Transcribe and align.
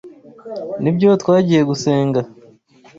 Nibyo 0.81 1.09
twagiye 1.21 1.61
gusenga 1.69 2.19